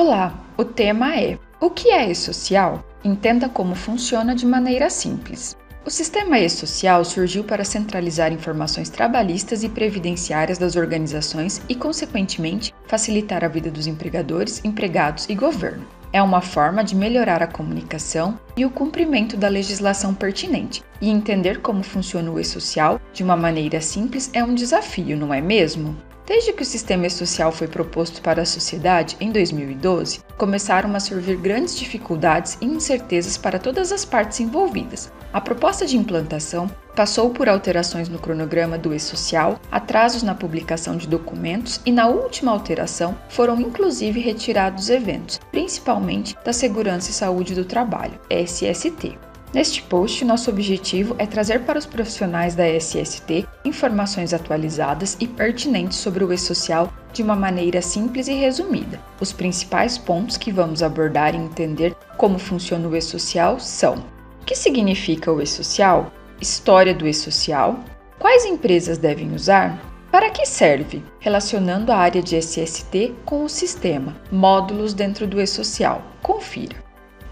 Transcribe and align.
Olá, 0.00 0.32
o 0.56 0.64
tema 0.64 1.16
é 1.16 1.36
O 1.60 1.70
que 1.70 1.90
é 1.90 2.08
e-social? 2.08 2.84
Entenda 3.02 3.48
como 3.48 3.74
funciona 3.74 4.32
de 4.32 4.46
maneira 4.46 4.88
simples. 4.88 5.56
O 5.84 5.90
sistema 5.90 6.38
e-social 6.38 7.04
surgiu 7.04 7.42
para 7.42 7.64
centralizar 7.64 8.32
informações 8.32 8.88
trabalhistas 8.88 9.64
e 9.64 9.68
previdenciárias 9.68 10.56
das 10.56 10.76
organizações 10.76 11.60
e, 11.68 11.74
consequentemente, 11.74 12.72
facilitar 12.86 13.42
a 13.42 13.48
vida 13.48 13.72
dos 13.72 13.88
empregadores, 13.88 14.64
empregados 14.64 15.28
e 15.28 15.34
governo. 15.34 15.84
É 16.12 16.22
uma 16.22 16.40
forma 16.40 16.84
de 16.84 16.94
melhorar 16.94 17.42
a 17.42 17.48
comunicação 17.48 18.38
e 18.56 18.64
o 18.64 18.70
cumprimento 18.70 19.36
da 19.36 19.48
legislação 19.48 20.14
pertinente, 20.14 20.80
e 21.00 21.10
entender 21.10 21.60
como 21.60 21.82
funciona 21.82 22.30
o 22.30 22.38
e-social 22.38 23.00
de 23.12 23.24
uma 23.24 23.36
maneira 23.36 23.80
simples 23.80 24.30
é 24.32 24.44
um 24.44 24.54
desafio, 24.54 25.16
não 25.16 25.34
é 25.34 25.40
mesmo? 25.40 25.96
Desde 26.28 26.52
que 26.52 26.62
o 26.62 26.66
sistema 26.66 27.08
social 27.08 27.50
foi 27.50 27.66
proposto 27.66 28.20
para 28.20 28.42
a 28.42 28.44
sociedade 28.44 29.16
em 29.18 29.32
2012, 29.32 30.20
começaram 30.36 30.94
a 30.94 31.00
surgir 31.00 31.36
grandes 31.36 31.74
dificuldades 31.74 32.58
e 32.60 32.66
incertezas 32.66 33.38
para 33.38 33.58
todas 33.58 33.92
as 33.92 34.04
partes 34.04 34.38
envolvidas. 34.38 35.10
A 35.32 35.40
proposta 35.40 35.86
de 35.86 35.96
implantação 35.96 36.70
passou 36.94 37.30
por 37.30 37.48
alterações 37.48 38.10
no 38.10 38.18
cronograma 38.18 38.76
do 38.76 38.94
e-social, 38.94 39.58
atrasos 39.72 40.22
na 40.22 40.34
publicação 40.34 40.98
de 40.98 41.08
documentos 41.08 41.80
e, 41.86 41.90
na 41.90 42.08
última 42.08 42.52
alteração, 42.52 43.16
foram 43.30 43.58
inclusive 43.58 44.20
retirados 44.20 44.90
eventos, 44.90 45.40
principalmente 45.50 46.36
da 46.44 46.52
Segurança 46.52 47.10
e 47.10 47.14
Saúde 47.14 47.54
do 47.54 47.64
Trabalho, 47.64 48.20
SST. 48.28 49.16
Neste 49.52 49.82
post, 49.82 50.24
nosso 50.26 50.50
objetivo 50.50 51.16
é 51.18 51.26
trazer 51.26 51.60
para 51.60 51.78
os 51.78 51.86
profissionais 51.86 52.54
da 52.54 52.68
SST 52.68 53.46
informações 53.64 54.34
atualizadas 54.34 55.16
e 55.18 55.26
pertinentes 55.26 55.96
sobre 55.96 56.22
o 56.22 56.32
e-social 56.32 56.92
de 57.14 57.22
uma 57.22 57.34
maneira 57.34 57.80
simples 57.80 58.28
e 58.28 58.34
resumida. 58.34 59.00
Os 59.18 59.32
principais 59.32 59.96
pontos 59.96 60.36
que 60.36 60.52
vamos 60.52 60.82
abordar 60.82 61.34
e 61.34 61.38
entender 61.38 61.96
como 62.18 62.38
funciona 62.38 62.86
o 62.86 62.94
e-social 62.94 63.58
são: 63.58 64.04
o 64.42 64.44
que 64.44 64.54
significa 64.54 65.32
o 65.32 65.40
e-social? 65.40 66.12
História 66.38 66.94
do 66.94 67.08
e-social? 67.08 67.80
Quais 68.18 68.44
empresas 68.44 68.98
devem 68.98 69.34
usar? 69.34 69.82
Para 70.12 70.30
que 70.30 70.44
serve? 70.44 71.02
Relacionando 71.20 71.90
a 71.90 71.96
área 71.96 72.22
de 72.22 72.36
SST 72.36 73.14
com 73.24 73.44
o 73.44 73.48
sistema, 73.48 74.14
módulos 74.30 74.92
dentro 74.92 75.26
do 75.26 75.40
e-social. 75.40 76.02
Confira. 76.22 76.76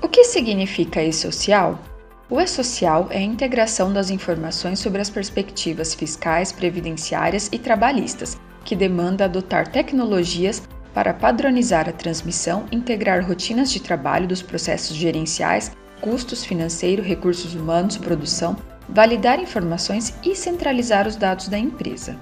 O 0.01 0.09
que 0.09 0.25
significa 0.25 1.03
e-social? 1.03 1.79
O 2.29 2.41
E-Social 2.41 3.07
é 3.11 3.19
a 3.19 3.23
integração 3.23 3.93
das 3.93 4.11
informações 4.11 4.81
sobre 4.81 5.01
as 5.01 5.09
perspectivas 5.09 5.95
fiscais, 5.95 6.51
previdenciárias 6.51 7.49
e 7.53 7.59
trabalhistas, 7.59 8.37
que 8.65 8.75
demanda 8.75 9.27
adotar 9.27 9.71
tecnologias 9.71 10.61
para 10.93 11.15
padronizar 11.15 11.89
a 11.89 11.93
transmissão, 11.93 12.67
integrar 12.73 13.25
rotinas 13.25 13.71
de 13.71 13.81
trabalho 13.81 14.27
dos 14.27 14.43
processos 14.43 14.97
gerenciais, 14.97 15.71
custos 16.01 16.45
financeiro, 16.45 17.01
recursos 17.01 17.55
humanos, 17.55 17.97
produção, 17.97 18.57
validar 18.89 19.39
informações 19.39 20.13
e 20.25 20.35
centralizar 20.35 21.07
os 21.07 21.15
dados 21.15 21.47
da 21.47 21.59
empresa. 21.59 22.17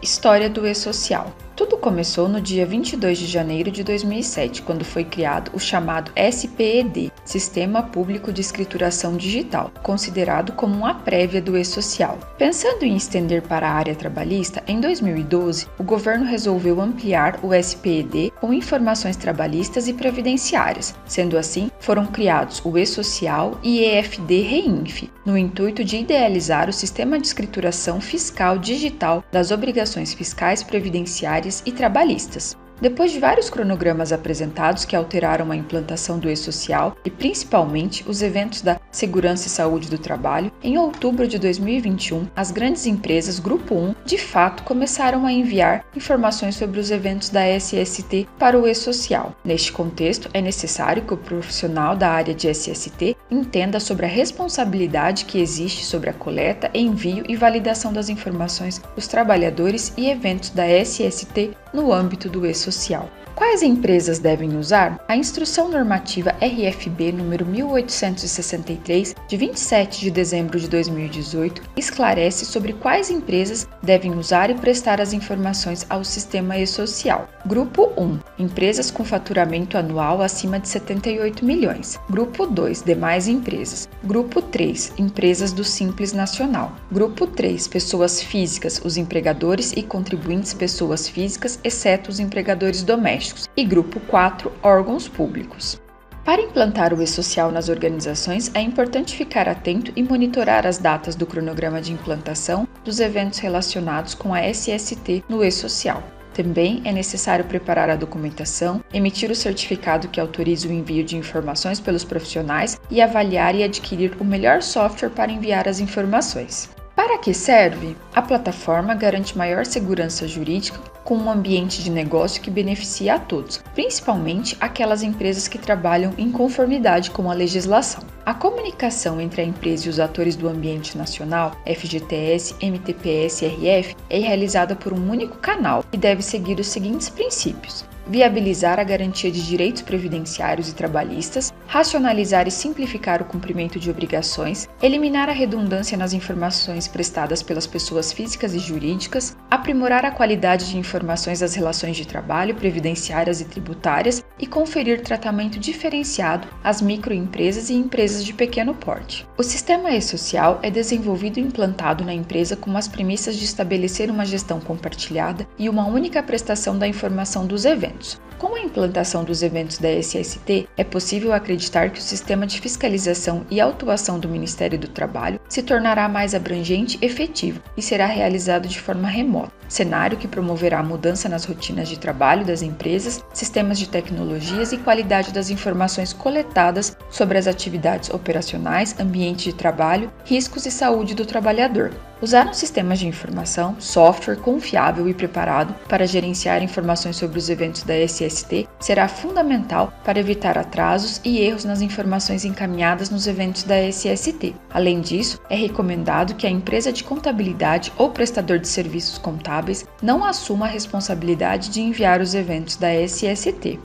História 0.00 0.48
do 0.48 0.64
E-Social 0.64 1.34
tudo 1.58 1.76
começou 1.76 2.28
no 2.28 2.40
dia 2.40 2.64
22 2.64 3.18
de 3.18 3.26
janeiro 3.26 3.68
de 3.68 3.82
2007, 3.82 4.62
quando 4.62 4.84
foi 4.84 5.02
criado 5.02 5.50
o 5.52 5.58
chamado 5.58 6.12
SPED, 6.14 7.12
Sistema 7.24 7.82
Público 7.82 8.32
de 8.32 8.40
Escrituração 8.40 9.16
Digital, 9.16 9.72
considerado 9.82 10.52
como 10.52 10.72
uma 10.72 10.94
prévia 10.94 11.42
do 11.42 11.58
e-social. 11.58 12.16
Pensando 12.38 12.84
em 12.84 12.94
estender 12.94 13.42
para 13.42 13.68
a 13.68 13.72
área 13.72 13.96
trabalhista, 13.96 14.62
em 14.68 14.80
2012, 14.80 15.66
o 15.76 15.82
governo 15.82 16.26
resolveu 16.26 16.80
ampliar 16.80 17.40
o 17.42 17.52
SPED 17.52 18.32
com 18.40 18.54
informações 18.54 19.16
trabalhistas 19.16 19.88
e 19.88 19.92
previdenciárias. 19.92 20.94
Sendo 21.06 21.36
assim, 21.36 21.72
foram 21.80 22.06
criados 22.06 22.62
o 22.64 22.78
e-social 22.78 23.58
e 23.64 23.80
EFD 23.80 24.42
Reinf, 24.42 25.10
no 25.26 25.36
intuito 25.36 25.82
de 25.82 25.96
idealizar 25.96 26.68
o 26.68 26.72
sistema 26.72 27.18
de 27.18 27.26
escrituração 27.26 28.00
fiscal 28.00 28.58
digital 28.58 29.24
das 29.32 29.50
obrigações 29.50 30.14
fiscais 30.14 30.62
previdenciárias 30.62 31.47
e 31.64 31.72
trabalhistas. 31.72 32.56
Depois 32.80 33.10
de 33.10 33.18
vários 33.18 33.50
cronogramas 33.50 34.12
apresentados 34.12 34.84
que 34.84 34.94
alteraram 34.94 35.50
a 35.50 35.56
implantação 35.56 36.18
do 36.18 36.30
e-social 36.30 36.96
e 37.04 37.10
principalmente 37.10 38.04
os 38.08 38.22
eventos 38.22 38.62
da 38.62 38.80
segurança 38.92 39.48
e 39.48 39.50
saúde 39.50 39.90
do 39.90 39.98
trabalho, 39.98 40.52
em 40.62 40.78
outubro 40.78 41.26
de 41.26 41.38
2021, 41.38 42.28
as 42.36 42.52
grandes 42.52 42.86
empresas 42.86 43.40
Grupo 43.40 43.74
1 43.74 43.94
de 44.04 44.16
fato 44.16 44.62
começaram 44.62 45.26
a 45.26 45.32
enviar 45.32 45.84
informações 45.96 46.54
sobre 46.54 46.78
os 46.78 46.92
eventos 46.92 47.30
da 47.30 47.42
SST 47.46 48.28
para 48.38 48.58
o 48.58 48.66
e-social. 48.66 49.34
Neste 49.44 49.72
contexto, 49.72 50.30
é 50.32 50.40
necessário 50.40 51.02
que 51.02 51.14
o 51.14 51.18
profissional 51.18 51.96
da 51.96 52.10
área 52.10 52.34
de 52.34 52.48
SST 52.48 53.16
entenda 53.28 53.80
sobre 53.80 54.06
a 54.06 54.08
responsabilidade 54.08 55.24
que 55.24 55.40
existe 55.40 55.84
sobre 55.84 56.10
a 56.10 56.14
coleta, 56.14 56.70
envio 56.72 57.24
e 57.28 57.34
validação 57.34 57.92
das 57.92 58.08
informações 58.08 58.80
dos 58.94 59.08
trabalhadores 59.08 59.92
e 59.96 60.08
eventos 60.08 60.50
da 60.50 60.64
SST 60.66 61.56
no 61.72 61.92
âmbito 61.92 62.28
do 62.28 62.46
e-social. 62.46 63.08
Quais 63.38 63.62
empresas 63.62 64.18
devem 64.18 64.56
usar? 64.56 64.98
A 65.06 65.16
Instrução 65.16 65.70
Normativa 65.70 66.34
RFB 66.42 67.12
número 67.12 67.46
1863, 67.46 69.14
de 69.28 69.36
27 69.36 70.00
de 70.00 70.10
dezembro 70.10 70.58
de 70.58 70.68
2018, 70.68 71.62
esclarece 71.76 72.44
sobre 72.44 72.72
quais 72.72 73.10
empresas 73.10 73.68
devem 73.80 74.12
usar 74.16 74.50
e 74.50 74.54
prestar 74.54 75.00
as 75.00 75.12
informações 75.12 75.86
ao 75.88 76.02
sistema 76.02 76.58
e-social. 76.58 77.28
Grupo 77.46 77.92
1: 77.96 78.18
Empresas 78.40 78.90
com 78.90 79.04
faturamento 79.04 79.78
anual 79.78 80.20
acima 80.20 80.58
de 80.58 80.68
78 80.68 81.44
milhões. 81.44 81.96
Grupo 82.10 82.44
2: 82.44 82.82
Demais 82.82 83.28
empresas. 83.28 83.88
Grupo 84.02 84.42
3: 84.42 84.94
Empresas 84.98 85.52
do 85.52 85.62
Simples 85.62 86.12
Nacional. 86.12 86.74
Grupo 86.90 87.24
3: 87.24 87.68
Pessoas 87.68 88.20
físicas, 88.20 88.80
os 88.84 88.96
empregadores 88.96 89.72
e 89.76 89.82
contribuintes 89.84 90.52
pessoas 90.52 91.08
físicas, 91.08 91.60
exceto 91.62 92.10
os 92.10 92.18
empregadores 92.18 92.82
domésticos 92.82 93.27
e 93.56 93.64
grupo 93.64 94.00
4, 94.00 94.52
órgãos 94.62 95.08
públicos. 95.08 95.80
Para 96.24 96.42
implantar 96.42 96.92
o 96.92 97.02
e-social 97.02 97.50
nas 97.50 97.70
organizações, 97.70 98.50
é 98.54 98.60
importante 98.60 99.16
ficar 99.16 99.48
atento 99.48 99.90
e 99.96 100.02
monitorar 100.02 100.66
as 100.66 100.76
datas 100.76 101.14
do 101.14 101.24
cronograma 101.24 101.80
de 101.80 101.92
implantação 101.92 102.68
dos 102.84 103.00
eventos 103.00 103.38
relacionados 103.38 104.14
com 104.14 104.34
a 104.34 104.40
SST 104.40 105.24
no 105.28 105.42
e-social. 105.42 106.02
Também 106.34 106.82
é 106.84 106.92
necessário 106.92 107.46
preparar 107.46 107.90
a 107.90 107.96
documentação, 107.96 108.84
emitir 108.92 109.30
o 109.30 109.34
certificado 109.34 110.06
que 110.08 110.20
autoriza 110.20 110.68
o 110.68 110.72
envio 110.72 111.02
de 111.02 111.16
informações 111.16 111.80
pelos 111.80 112.04
profissionais 112.04 112.78
e 112.90 113.00
avaliar 113.00 113.54
e 113.54 113.64
adquirir 113.64 114.14
o 114.20 114.24
melhor 114.24 114.62
software 114.62 115.10
para 115.10 115.32
enviar 115.32 115.66
as 115.66 115.80
informações. 115.80 116.68
Para 116.98 117.16
que 117.16 117.32
serve? 117.32 117.96
A 118.12 118.20
plataforma 118.20 118.92
garante 118.92 119.38
maior 119.38 119.64
segurança 119.64 120.26
jurídica 120.26 120.80
com 121.04 121.16
um 121.16 121.30
ambiente 121.30 121.80
de 121.80 121.92
negócio 121.92 122.42
que 122.42 122.50
beneficia 122.50 123.14
a 123.14 123.18
todos, 123.20 123.62
principalmente 123.72 124.56
aquelas 124.60 125.04
empresas 125.04 125.46
que 125.46 125.58
trabalham 125.58 126.12
em 126.18 126.32
conformidade 126.32 127.12
com 127.12 127.30
a 127.30 127.34
legislação. 127.34 128.02
A 128.26 128.34
comunicação 128.34 129.20
entre 129.20 129.42
a 129.42 129.44
empresa 129.44 129.86
e 129.86 129.90
os 129.90 130.00
atores 130.00 130.34
do 130.34 130.48
ambiente 130.48 130.98
nacional, 130.98 131.52
FGTS, 131.64 132.56
MTPS 132.60 133.42
e 133.42 133.46
RF, 133.46 133.96
é 134.10 134.18
realizada 134.18 134.74
por 134.74 134.92
um 134.92 135.08
único 135.08 135.38
canal 135.38 135.84
e 135.92 135.96
deve 135.96 136.20
seguir 136.20 136.58
os 136.58 136.66
seguintes 136.66 137.08
princípios: 137.08 137.84
viabilizar 138.08 138.80
a 138.80 138.84
garantia 138.84 139.30
de 139.30 139.46
direitos 139.46 139.82
previdenciários 139.82 140.68
e 140.68 140.74
trabalhistas, 140.74 141.52
racionalizar 141.66 142.48
e 142.48 142.50
simplificar 142.50 143.20
o 143.20 143.26
cumprimento 143.26 143.78
de 143.78 143.90
obrigações, 143.90 144.68
eliminar 144.82 145.28
a 145.28 145.32
redundância 145.32 145.96
nas 145.96 146.12
informações 146.12 146.88
prestadas 146.88 147.42
pelas 147.42 147.66
pessoas 147.66 148.12
físicas 148.12 148.54
e 148.54 148.58
jurídicas, 148.58 149.36
aprimorar 149.50 150.04
a 150.04 150.10
qualidade 150.10 150.70
de 150.70 150.78
informações 150.78 151.40
das 151.40 151.54
relações 151.54 151.96
de 151.96 152.06
trabalho, 152.06 152.54
previdenciárias 152.54 153.40
e 153.40 153.44
tributárias 153.44 154.24
e 154.38 154.46
conferir 154.46 155.02
tratamento 155.02 155.58
diferenciado 155.58 156.48
às 156.62 156.80
microempresas 156.80 157.70
e 157.70 157.74
empresas 157.74 158.24
de 158.24 158.32
pequeno 158.32 158.74
porte. 158.74 159.26
O 159.36 159.42
sistema 159.42 159.90
e-social 159.90 160.58
é 160.62 160.70
desenvolvido 160.70 161.38
e 161.38 161.42
implantado 161.42 162.04
na 162.04 162.14
empresa 162.14 162.56
com 162.56 162.76
as 162.76 162.88
premissas 162.88 163.36
de 163.36 163.44
estabelecer 163.44 164.10
uma 164.10 164.24
gestão 164.24 164.60
compartilhada 164.60 165.46
e 165.58 165.68
uma 165.68 165.86
única 165.86 166.22
prestação 166.22 166.78
da 166.78 166.86
informação 166.86 167.46
dos 167.46 167.64
eventos. 167.64 168.20
Com 168.38 168.54
a 168.54 168.60
implantação 168.60 169.24
dos 169.24 169.42
eventos 169.42 169.78
da 169.78 169.90
SST, 169.90 170.68
é 170.76 170.84
possível 170.84 171.32
acreditar 171.32 171.90
que 171.90 171.98
o 171.98 172.02
sistema 172.02 172.46
de 172.46 172.60
fiscalização 172.60 173.44
e 173.50 173.60
autuação 173.60 174.20
do 174.20 174.28
Ministério 174.28 174.78
do 174.78 174.86
Trabalho 174.86 175.40
se 175.48 175.60
tornará 175.60 176.08
mais 176.08 176.36
abrangente 176.36 176.96
e 177.02 177.04
efetivo 177.04 177.60
e 177.76 177.82
será 177.82 178.06
realizado 178.06 178.68
de 178.68 178.80
forma 178.80 179.08
remota, 179.08 179.50
cenário 179.68 180.16
que 180.16 180.28
promoverá 180.28 180.80
mudança 180.84 181.28
nas 181.28 181.44
rotinas 181.44 181.88
de 181.88 181.98
trabalho 181.98 182.46
das 182.46 182.62
empresas, 182.62 183.24
sistemas 183.34 183.76
de 183.76 183.88
tecnologias 184.28 184.72
e 184.72 184.78
qualidade 184.78 185.32
das 185.32 185.48
informações 185.48 186.12
coletadas 186.12 186.96
sobre 187.10 187.38
as 187.38 187.46
atividades 187.46 188.10
operacionais, 188.10 188.94
ambiente 189.00 189.46
de 189.46 189.54
trabalho, 189.54 190.12
riscos 190.24 190.66
e 190.66 190.70
saúde 190.70 191.14
do 191.14 191.24
trabalhador, 191.24 191.92
Usar 192.20 192.48
um 192.48 192.52
sistema 192.52 192.96
de 192.96 193.06
informação, 193.06 193.76
software 193.78 194.36
confiável 194.36 195.08
e 195.08 195.14
preparado 195.14 195.72
para 195.88 196.06
gerenciar 196.06 196.64
informações 196.64 197.14
sobre 197.14 197.38
os 197.38 197.48
eventos 197.48 197.84
da 197.84 197.94
SST 197.96 198.68
será 198.80 199.06
fundamental 199.06 199.92
para 200.04 200.18
evitar 200.18 200.58
atrasos 200.58 201.20
e 201.24 201.38
erros 201.38 201.64
nas 201.64 201.80
informações 201.80 202.44
encaminhadas 202.44 203.08
nos 203.08 203.28
eventos 203.28 203.62
da 203.62 203.76
SST. 203.76 204.56
Além 204.68 205.00
disso, 205.00 205.40
é 205.48 205.54
recomendado 205.54 206.34
que 206.34 206.46
a 206.46 206.50
empresa 206.50 206.92
de 206.92 207.04
contabilidade 207.04 207.92
ou 207.96 208.10
prestador 208.10 208.58
de 208.58 208.66
serviços 208.66 209.16
contábeis 209.16 209.86
não 210.02 210.24
assuma 210.24 210.66
a 210.66 210.70
responsabilidade 210.70 211.70
de 211.70 211.80
enviar 211.80 212.20
os 212.20 212.34
eventos 212.34 212.74
da 212.74 212.92
SST. 212.92 213.78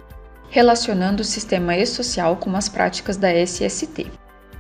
Relacionando 0.53 1.23
o 1.23 1.25
sistema 1.25 1.75
e-social 1.75 2.37
com 2.37 2.55
as 2.55 2.69
práticas 2.69 3.17
da 3.17 3.27
SST. 3.33 4.05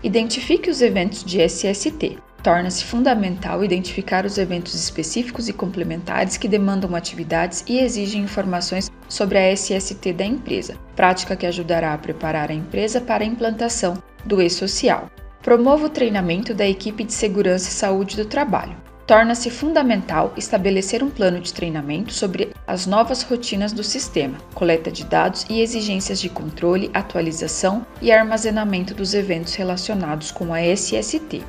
Identifique 0.01 0.67
os 0.67 0.81
eventos 0.81 1.23
de 1.23 1.39
SST. 1.39 2.17
Torna-se 2.41 2.83
fundamental 2.83 3.63
identificar 3.63 4.25
os 4.25 4.39
eventos 4.39 4.73
específicos 4.73 5.47
e 5.47 5.53
complementares 5.53 6.35
que 6.35 6.47
demandam 6.47 6.95
atividades 6.95 7.63
e 7.67 7.77
exigem 7.77 8.23
informações 8.23 8.89
sobre 9.07 9.37
a 9.37 9.55
SST 9.55 10.13
da 10.13 10.25
empresa, 10.25 10.79
prática 10.95 11.35
que 11.35 11.45
ajudará 11.45 11.93
a 11.93 11.97
preparar 11.99 12.49
a 12.49 12.55
empresa 12.55 12.99
para 12.99 13.23
a 13.23 13.27
implantação 13.27 13.93
do 14.25 14.41
e-social. 14.41 15.11
Promova 15.43 15.85
o 15.85 15.89
treinamento 15.91 16.55
da 16.55 16.67
equipe 16.67 17.03
de 17.03 17.13
segurança 17.13 17.69
e 17.69 17.71
saúde 17.71 18.17
do 18.17 18.25
trabalho. 18.25 18.75
Torna-se 19.05 19.49
fundamental 19.49 20.33
estabelecer 20.37 21.03
um 21.03 21.09
plano 21.09 21.39
de 21.39 21.53
treinamento 21.53 22.13
sobre 22.13 22.53
as 22.65 22.85
novas 22.85 23.21
rotinas 23.23 23.73
do 23.73 23.83
sistema, 23.83 24.37
coleta 24.53 24.89
de 24.89 25.03
dados 25.03 25.45
e 25.49 25.61
exigências 25.61 26.21
de 26.21 26.29
controle, 26.29 26.89
atualização 26.93 27.85
e 28.01 28.11
armazenamento 28.11 28.93
dos 28.93 29.13
eventos 29.13 29.55
relacionados 29.55 30.31
com 30.31 30.53
a 30.53 30.61
SST 30.61 31.43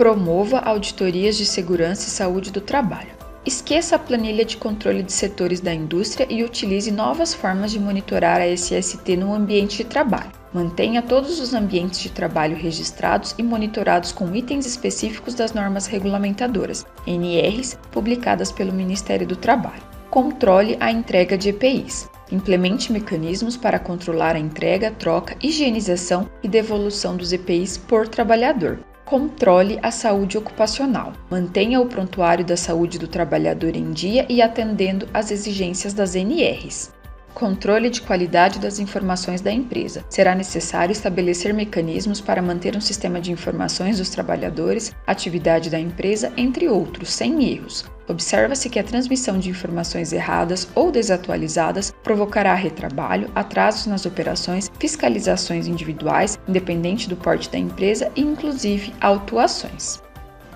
promova 0.00 0.60
auditorias 0.60 1.36
de 1.36 1.44
segurança 1.44 2.08
e 2.08 2.10
saúde 2.10 2.50
do 2.50 2.62
trabalho. 2.62 3.10
Esqueça 3.44 3.96
a 3.96 3.98
planilha 3.98 4.46
de 4.46 4.56
controle 4.56 5.02
de 5.02 5.12
setores 5.12 5.60
da 5.60 5.74
indústria 5.74 6.26
e 6.30 6.42
utilize 6.42 6.90
novas 6.90 7.34
formas 7.34 7.70
de 7.70 7.78
monitorar 7.78 8.40
a 8.40 8.46
SST 8.46 9.14
no 9.18 9.34
ambiente 9.34 9.76
de 9.76 9.84
trabalho. 9.84 10.39
Mantenha 10.52 11.00
todos 11.00 11.38
os 11.38 11.54
ambientes 11.54 12.00
de 12.00 12.10
trabalho 12.10 12.56
registrados 12.56 13.34
e 13.38 13.42
monitorados 13.42 14.10
com 14.10 14.34
itens 14.34 14.66
específicos 14.66 15.34
das 15.34 15.52
normas 15.52 15.86
regulamentadoras, 15.86 16.84
NRs, 17.06 17.78
publicadas 17.92 18.50
pelo 18.50 18.72
Ministério 18.72 19.26
do 19.26 19.36
Trabalho. 19.36 19.82
Controle 20.10 20.76
a 20.80 20.90
entrega 20.90 21.38
de 21.38 21.50
EPIs. 21.50 22.10
Implemente 22.32 22.92
mecanismos 22.92 23.56
para 23.56 23.78
controlar 23.78 24.34
a 24.34 24.40
entrega, 24.40 24.90
troca, 24.90 25.36
higienização 25.40 26.28
e 26.42 26.48
devolução 26.48 27.16
dos 27.16 27.32
EPIs 27.32 27.76
por 27.76 28.08
trabalhador 28.08 28.80
controle 29.10 29.76
a 29.82 29.90
saúde 29.90 30.38
ocupacional, 30.38 31.12
mantenha 31.28 31.80
o 31.80 31.86
prontuário 31.86 32.44
da 32.44 32.56
saúde 32.56 32.96
do 32.96 33.08
trabalhador 33.08 33.74
em 33.74 33.90
dia 33.90 34.24
e 34.28 34.40
atendendo 34.40 35.08
às 35.12 35.32
exigências 35.32 35.92
das 35.92 36.14
NRs. 36.14 36.92
Controle 37.34 37.88
de 37.88 38.02
qualidade 38.02 38.58
das 38.58 38.78
informações 38.78 39.40
da 39.40 39.52
empresa. 39.52 40.04
Será 40.10 40.34
necessário 40.34 40.92
estabelecer 40.92 41.54
mecanismos 41.54 42.20
para 42.20 42.42
manter 42.42 42.76
um 42.76 42.80
sistema 42.80 43.20
de 43.20 43.32
informações 43.32 43.98
dos 43.98 44.10
trabalhadores, 44.10 44.94
atividade 45.06 45.70
da 45.70 45.78
empresa, 45.78 46.32
entre 46.36 46.68
outros, 46.68 47.10
sem 47.12 47.44
erros. 47.44 47.84
Observa-se 48.08 48.68
que 48.68 48.78
a 48.78 48.84
transmissão 48.84 49.38
de 49.38 49.48
informações 49.48 50.12
erradas 50.12 50.68
ou 50.74 50.90
desatualizadas 50.90 51.94
provocará 52.02 52.54
retrabalho, 52.54 53.30
atrasos 53.34 53.86
nas 53.86 54.04
operações, 54.04 54.70
fiscalizações 54.80 55.68
individuais, 55.68 56.36
independente 56.48 57.08
do 57.08 57.16
porte 57.16 57.48
da 57.48 57.58
empresa 57.58 58.10
e, 58.16 58.20
inclusive, 58.20 58.92
autuações. 59.00 60.02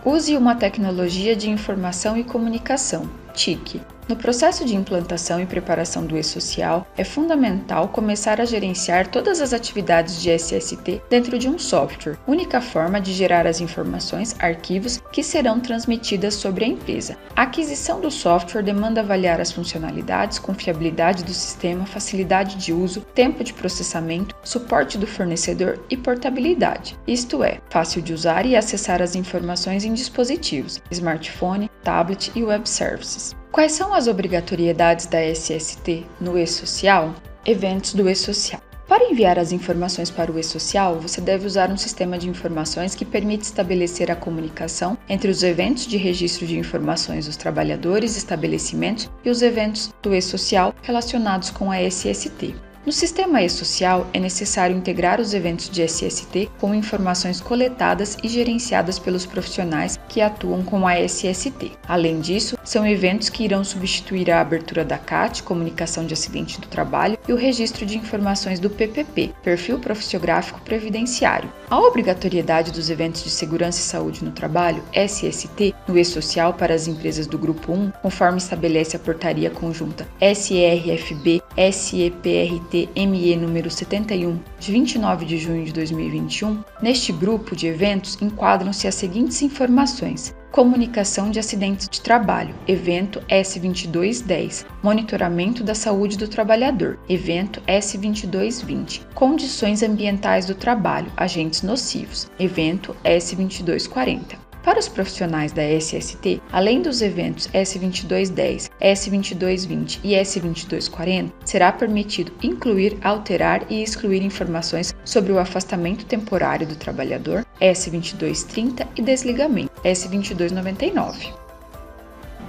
Use 0.04 0.36
uma 0.36 0.56
tecnologia 0.56 1.36
de 1.36 1.48
informação 1.48 2.18
e 2.18 2.24
comunicação, 2.24 3.08
TIC, 3.34 3.80
no 4.06 4.16
processo 4.16 4.66
de 4.66 4.76
implantação 4.76 5.40
e 5.40 5.46
preparação 5.46 6.04
do 6.04 6.18
e-social, 6.18 6.86
é 6.94 7.02
fundamental 7.02 7.88
começar 7.88 8.38
a 8.38 8.44
gerenciar 8.44 9.06
todas 9.06 9.40
as 9.40 9.54
atividades 9.54 10.20
de 10.20 10.30
SST 10.30 11.00
dentro 11.08 11.38
de 11.38 11.48
um 11.48 11.58
software, 11.58 12.18
única 12.26 12.60
forma 12.60 13.00
de 13.00 13.14
gerar 13.14 13.46
as 13.46 13.62
informações, 13.62 14.36
arquivos 14.38 15.00
que 15.10 15.22
serão 15.22 15.58
transmitidas 15.58 16.34
sobre 16.34 16.66
a 16.66 16.68
empresa. 16.68 17.16
A 17.34 17.42
aquisição 17.42 17.98
do 17.98 18.10
software 18.10 18.62
demanda 18.62 19.00
avaliar 19.00 19.40
as 19.40 19.50
funcionalidades, 19.50 20.38
confiabilidade 20.38 21.24
do 21.24 21.32
sistema, 21.32 21.86
facilidade 21.86 22.56
de 22.56 22.74
uso, 22.74 23.00
tempo 23.14 23.42
de 23.42 23.54
processamento, 23.54 24.36
suporte 24.44 24.98
do 24.98 25.06
fornecedor 25.06 25.80
e 25.88 25.96
portabilidade, 25.96 26.94
isto 27.06 27.42
é, 27.42 27.58
fácil 27.70 28.02
de 28.02 28.12
usar 28.12 28.44
e 28.44 28.54
acessar 28.54 29.00
as 29.00 29.14
informações 29.14 29.82
em 29.82 29.94
dispositivos, 29.94 30.82
smartphone, 30.90 31.70
tablet 31.82 32.30
e 32.34 32.42
web 32.42 32.68
services. 32.68 33.23
Quais 33.54 33.70
são 33.70 33.94
as 33.94 34.08
obrigatoriedades 34.08 35.06
da 35.06 35.22
SST 35.22 36.04
no 36.20 36.36
e-social? 36.36 37.14
Eventos 37.46 37.94
do 37.94 38.10
e-social. 38.10 38.60
Para 38.88 39.04
enviar 39.04 39.38
as 39.38 39.52
informações 39.52 40.10
para 40.10 40.32
o 40.32 40.36
e-social, 40.36 40.98
você 40.98 41.20
deve 41.20 41.46
usar 41.46 41.70
um 41.70 41.76
sistema 41.76 42.18
de 42.18 42.28
informações 42.28 42.96
que 42.96 43.04
permite 43.04 43.44
estabelecer 43.44 44.10
a 44.10 44.16
comunicação 44.16 44.98
entre 45.08 45.30
os 45.30 45.44
eventos 45.44 45.86
de 45.86 45.96
registro 45.96 46.44
de 46.48 46.58
informações 46.58 47.26
dos 47.26 47.36
trabalhadores, 47.36 48.16
estabelecimentos 48.16 49.08
e 49.24 49.30
os 49.30 49.40
eventos 49.40 49.94
do 50.02 50.12
e-social 50.12 50.74
relacionados 50.82 51.50
com 51.50 51.70
a 51.70 51.80
SST. 51.80 52.56
No 52.86 52.92
sistema 52.92 53.42
e-social, 53.42 54.06
é 54.12 54.20
necessário 54.20 54.76
integrar 54.76 55.18
os 55.18 55.32
eventos 55.32 55.70
de 55.70 55.82
SST 55.82 56.50
com 56.60 56.74
informações 56.74 57.40
coletadas 57.40 58.18
e 58.22 58.28
gerenciadas 58.28 58.98
pelos 58.98 59.24
profissionais 59.24 59.98
que 60.06 60.20
atuam 60.20 60.62
com 60.62 60.86
a 60.86 61.00
SST. 61.00 61.72
Além 61.88 62.20
disso, 62.20 62.58
são 62.62 62.86
eventos 62.86 63.30
que 63.30 63.42
irão 63.42 63.64
substituir 63.64 64.30
a 64.30 64.42
abertura 64.42 64.84
da 64.84 64.98
CAT, 64.98 65.42
Comunicação 65.42 66.04
de 66.04 66.12
Acidente 66.12 66.60
do 66.60 66.66
Trabalho, 66.66 67.16
e 67.26 67.32
o 67.32 67.36
registro 67.36 67.86
de 67.86 67.96
informações 67.96 68.60
do 68.60 68.68
PPP, 68.68 69.32
Perfil 69.42 69.78
Profissiográfico 69.78 70.60
Previdenciário. 70.60 71.50
A 71.70 71.80
obrigatoriedade 71.80 72.70
dos 72.70 72.90
eventos 72.90 73.24
de 73.24 73.30
segurança 73.30 73.80
e 73.80 73.82
saúde 73.82 74.22
no 74.22 74.30
trabalho, 74.30 74.82
SST, 74.92 75.74
no 75.88 75.98
e-social 75.98 76.52
para 76.52 76.74
as 76.74 76.86
empresas 76.86 77.26
do 77.26 77.38
Grupo 77.38 77.72
1, 77.72 77.92
conforme 78.02 78.36
estabelece 78.36 78.94
a 78.94 79.00
portaria 79.00 79.48
conjunta 79.48 80.06
SRFB 80.20 81.42
SEPRT 81.56 82.88
ME 82.96 83.36
número 83.36 83.70
71, 83.70 84.40
de 84.58 84.72
29 84.72 85.24
de 85.24 85.38
junho 85.38 85.64
de 85.64 85.72
2021, 85.72 86.62
neste 86.82 87.12
grupo 87.12 87.54
de 87.54 87.66
eventos 87.66 88.20
enquadram-se 88.20 88.88
as 88.88 88.94
seguintes 88.94 89.40
informações: 89.42 90.34
Comunicação 90.54 91.32
de 91.32 91.40
acidentes 91.40 91.88
de 91.88 92.00
trabalho, 92.00 92.54
evento 92.68 93.20
S2210. 93.28 94.64
Monitoramento 94.82 95.64
da 95.64 95.74
saúde 95.74 96.16
do 96.16 96.28
trabalhador, 96.28 96.96
evento 97.08 97.60
S2220. 97.62 99.02
Condições 99.14 99.82
ambientais 99.82 100.46
do 100.46 100.54
trabalho, 100.54 101.10
agentes 101.16 101.62
nocivos, 101.62 102.30
evento 102.38 102.94
S2240. 103.04 104.43
Para 104.64 104.80
os 104.80 104.88
profissionais 104.88 105.52
da 105.52 105.62
SST, 105.62 106.40
além 106.50 106.80
dos 106.80 107.02
eventos 107.02 107.48
S2210, 107.48 108.70
S2220 108.80 110.00
e 110.02 110.14
S2240, 110.14 111.30
será 111.44 111.70
permitido 111.70 112.32
incluir, 112.42 112.96
alterar 113.02 113.70
e 113.70 113.82
excluir 113.82 114.22
informações 114.22 114.94
sobre 115.04 115.32
o 115.32 115.38
afastamento 115.38 116.06
temporário 116.06 116.66
do 116.66 116.76
trabalhador, 116.76 117.44
S2230 117.60 118.88
e 118.96 119.02
desligamento, 119.02 119.70
S2299. 119.82 121.30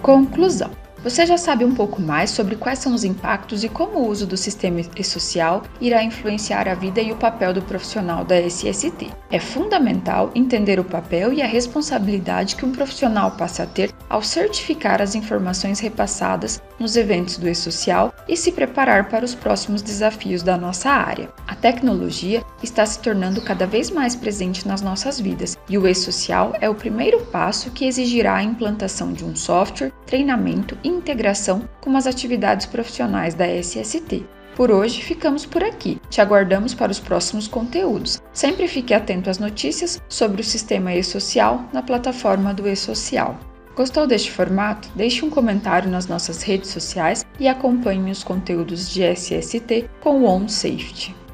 Conclusão 0.01 0.85
você 1.05 1.24
já 1.24 1.38
sabe 1.38 1.63
um 1.63 1.75
pouco 1.75 2.01
mais 2.01 2.31
sobre 2.31 2.55
quais 2.55 2.79
são 2.79 2.95
os 2.95 3.03
impactos 3.03 3.63
e 3.63 3.69
como 3.69 4.00
o 4.00 4.09
uso 4.09 4.25
do 4.25 4.35
sistema 4.35 4.81
e-social 4.97 5.62
irá 5.79 6.03
influenciar 6.03 6.67
a 6.67 6.74
vida 6.74 7.00
e 7.00 7.12
o 7.12 7.15
papel 7.15 7.53
do 7.53 7.62
profissional 7.62 8.25
da 8.25 8.35
SST. 8.41 9.12
É 9.29 9.39
fundamental 9.39 10.31
entender 10.33 10.79
o 10.79 10.83
papel 10.83 11.31
e 11.31 11.43
a 11.43 11.45
responsabilidade 11.45 12.55
que 12.55 12.65
um 12.65 12.71
profissional 12.71 13.29
passa 13.29 13.62
a 13.62 13.65
ter 13.67 13.93
ao 14.09 14.24
certificar 14.24 15.00
as 15.00 15.13
informações 15.13 15.79
repassadas 15.79 16.59
nos 16.79 16.95
eventos 16.95 17.38
do 17.38 17.47
e-social 17.47 18.12
e 18.27 18.35
se 18.35 18.51
preparar 18.51 19.07
para 19.07 19.24
os 19.24 19.35
próximos 19.35 19.83
desafios 19.83 20.41
da 20.41 20.57
nossa 20.57 20.89
área. 20.89 21.29
A 21.47 21.53
tecnologia 21.53 22.43
está 22.63 22.83
se 22.83 22.97
tornando 22.97 23.41
cada 23.41 23.67
vez 23.67 23.91
mais 23.91 24.15
presente 24.15 24.67
nas 24.67 24.81
nossas 24.81 25.19
vidas 25.19 25.55
e 25.69 25.77
o 25.77 25.88
e-social 25.88 26.53
é 26.59 26.67
o 26.67 26.74
primeiro 26.74 27.19
passo 27.27 27.69
que 27.69 27.85
exigirá 27.85 28.38
a 28.38 28.43
implantação 28.43 29.13
de 29.13 29.24
um 29.24 29.35
software, 29.35 29.91
treinamento 30.07 30.75
e 30.83 30.94
integração 30.95 31.67
com 31.81 31.95
as 31.95 32.07
atividades 32.07 32.65
profissionais 32.65 33.33
da 33.33 33.45
SST. 33.47 34.25
Por 34.55 34.71
hoje 34.71 35.01
ficamos 35.01 35.45
por 35.45 35.63
aqui. 35.63 35.99
Te 36.09 36.21
aguardamos 36.21 36.73
para 36.73 36.91
os 36.91 36.99
próximos 36.99 37.47
conteúdos. 37.47 38.21
Sempre 38.31 38.67
fique 38.67 38.93
atento 38.93 39.29
às 39.29 39.37
notícias 39.37 40.01
sobre 40.07 40.41
o 40.41 40.45
sistema 40.45 40.93
e-social 40.95 41.65
na 41.73 41.83
plataforma 41.83 42.53
do 42.53 42.67
e-social. 42.67 43.37
Gostou 43.75 44.07
deste 44.07 44.31
formato? 44.31 44.87
Deixe 44.95 45.25
um 45.25 45.29
comentário 45.29 45.91
nas 45.91 46.07
nossas 46.07 46.41
redes 46.41 46.69
sociais 46.69 47.25
e 47.37 47.47
acompanhe 47.47 48.09
os 48.09 48.23
conteúdos 48.23 48.89
de 48.89 49.03
SST 49.03 49.89
com 49.99 50.21
o 50.21 50.25
OnSafety. 50.25 51.25